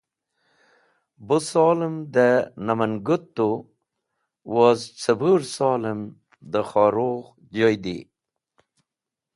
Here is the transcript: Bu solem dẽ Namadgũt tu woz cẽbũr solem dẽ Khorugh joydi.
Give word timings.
Bu 1.27 1.37
solem 1.49 1.95
dẽ 2.13 2.33
Namadgũt 2.65 3.23
tu 3.35 3.47
woz 4.53 4.79
cẽbũr 4.99 5.41
solem 5.55 5.99
dẽ 6.51 6.65
Khorugh 6.69 7.25
joydi. 7.55 7.97